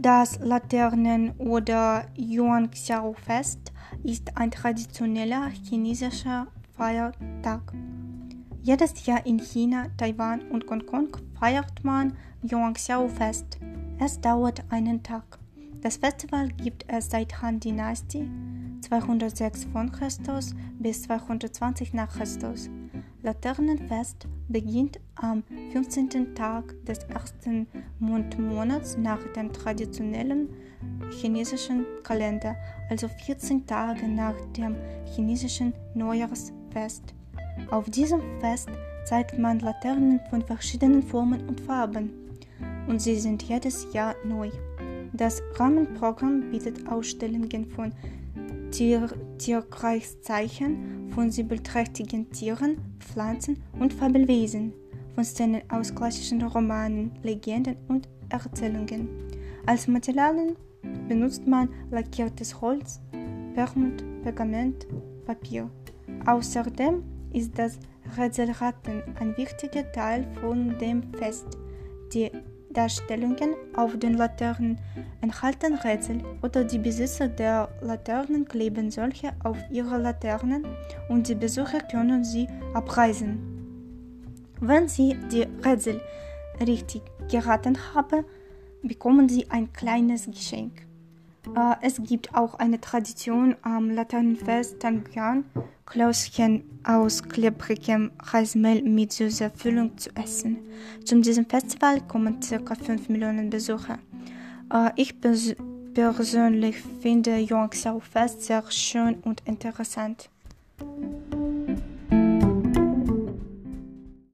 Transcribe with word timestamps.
Das 0.00 0.38
Laternen- 0.38 1.32
oder 1.38 2.06
Yuanxiao-Fest 2.16 3.72
ist 4.04 4.36
ein 4.36 4.52
traditioneller 4.52 5.48
chinesischer 5.48 6.46
Feiertag. 6.76 7.72
Jedes 8.62 9.04
Jahr 9.06 9.26
in 9.26 9.40
China, 9.40 9.86
Taiwan 9.96 10.42
und 10.52 10.70
Hongkong 10.70 11.16
feiert 11.40 11.82
man 11.82 12.16
Yuanxiao-Fest. 12.48 13.58
Es 13.98 14.20
dauert 14.20 14.62
einen 14.70 15.02
Tag. 15.02 15.40
Das 15.80 15.96
Festival 15.96 16.46
gibt 16.50 16.84
es 16.86 17.10
seit 17.10 17.42
Han-Dynastie 17.42 18.30
206 18.82 19.64
v. 19.64 19.86
Chr. 19.86 20.40
bis 20.78 21.02
220 21.02 21.92
nach 21.92 22.16
Christus. 22.16 22.70
Laternenfest 23.22 24.28
beginnt 24.48 25.00
am 25.16 25.42
15. 25.72 26.34
Tag 26.36 26.74
des 26.84 26.98
ersten 27.04 27.66
Mondmonats 27.98 28.96
nach 28.96 29.20
dem 29.34 29.52
traditionellen 29.52 30.48
chinesischen 31.10 31.84
Kalender, 32.04 32.54
also 32.88 33.08
14 33.08 33.66
Tage 33.66 34.06
nach 34.06 34.36
dem 34.56 34.76
chinesischen 35.16 35.72
Neujahrsfest. 35.94 37.14
Auf 37.70 37.90
diesem 37.90 38.20
Fest 38.40 38.68
zeigt 39.04 39.36
man 39.36 39.58
Laternen 39.58 40.20
von 40.30 40.42
verschiedenen 40.42 41.02
Formen 41.02 41.48
und 41.48 41.60
Farben 41.60 42.10
und 42.86 43.02
sie 43.02 43.16
sind 43.16 43.42
jedes 43.42 43.92
Jahr 43.92 44.14
neu. 44.24 44.50
Das 45.12 45.42
Rahmenprogramm 45.54 46.50
bietet 46.50 46.86
Ausstellungen 46.88 47.66
von 47.66 47.92
Tier 48.70 49.08
Tierkreiszeichen, 49.38 51.10
von 51.10 51.30
siebenträchtigen 51.30 52.30
Tieren, 52.30 52.76
Pflanzen 53.00 53.62
und 53.78 53.92
Fabelwesen, 53.92 54.72
von 55.14 55.24
Szenen 55.24 55.62
aus 55.68 55.94
klassischen 55.94 56.42
Romanen, 56.42 57.12
Legenden 57.22 57.76
und 57.88 58.08
Erzählungen. 58.28 59.08
Als 59.66 59.88
Materialien 59.88 60.56
benutzt 61.08 61.46
man 61.46 61.68
lackiertes 61.90 62.60
Holz, 62.60 63.00
Permut, 63.54 64.04
Pergament, 64.22 64.86
Papier. 65.24 65.70
Außerdem 66.26 67.02
ist 67.32 67.58
das 67.58 67.78
Rätselraten 68.16 69.02
ein 69.18 69.36
wichtiger 69.36 69.90
Teil 69.92 70.26
von 70.40 70.78
dem 70.78 71.02
Fest. 71.14 71.58
Die 72.12 72.30
Darstellungen 72.70 73.54
auf 73.74 73.98
den 73.98 74.14
Laternen 74.14 74.78
enthalten 75.20 75.74
Rätsel 75.74 76.22
oder 76.42 76.64
die 76.64 76.78
Besitzer 76.78 77.28
der 77.28 77.68
Laternen 77.80 78.46
kleben 78.46 78.90
solche 78.90 79.32
auf 79.42 79.56
ihre 79.70 79.98
Laternen 79.98 80.66
und 81.08 81.28
die 81.28 81.34
Besucher 81.34 81.80
können 81.80 82.24
sie 82.24 82.48
abreißen. 82.74 83.38
Wenn 84.60 84.88
sie 84.88 85.16
die 85.32 85.46
Rätsel 85.64 86.00
richtig 86.60 87.02
geraten 87.30 87.78
haben, 87.94 88.24
bekommen 88.82 89.28
sie 89.28 89.46
ein 89.50 89.72
kleines 89.72 90.26
Geschenk. 90.26 90.87
Äh, 91.54 91.76
es 91.82 92.02
gibt 92.02 92.34
auch 92.34 92.54
eine 92.54 92.80
Tradition 92.80 93.56
am 93.62 93.90
Laternenfest 93.90 94.80
Tangyang, 94.80 95.44
Klößchen 95.86 96.64
aus 96.84 97.22
klebrigem 97.22 98.10
Reismehl 98.22 98.82
mit 98.82 99.12
süßer 99.12 99.50
Füllung 99.50 99.96
zu 99.96 100.10
essen. 100.16 100.58
Zu 101.04 101.20
diesem 101.20 101.46
Festival 101.46 102.00
kommen 102.02 102.40
ca. 102.40 102.74
5 102.74 103.08
Millionen 103.08 103.50
Besucher. 103.50 103.98
Äh, 104.72 104.90
ich 104.96 105.20
pers 105.20 105.54
persönlich 105.94 106.76
finde 107.00 107.38
Yongxiao 107.38 108.00
Fest 108.00 108.42
sehr 108.42 108.62
schön 108.70 109.16
und 109.24 109.42
interessant. 109.46 110.30